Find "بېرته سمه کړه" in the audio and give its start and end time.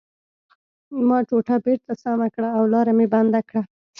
1.65-2.49